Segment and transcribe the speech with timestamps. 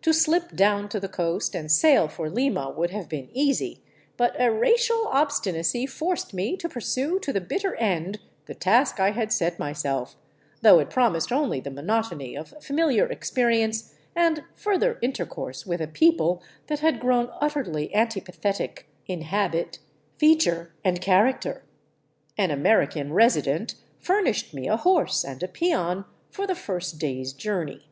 [0.00, 3.82] To slip down to the coast and sail for Lima would have been easy,
[4.16, 9.10] but a racial obstinacy forced me to pursue to the bitter end the task I
[9.10, 10.16] had set myself,
[10.62, 16.42] though it promised only the monotony of familiar experience and further intercourse with a people
[16.68, 19.80] that had grown utterly antipathetic in habit,
[20.16, 21.62] feature, and character.
[22.38, 27.34] An Amer ican resident furnished me a horse and a peon for the first day's
[27.34, 27.84] jour ney.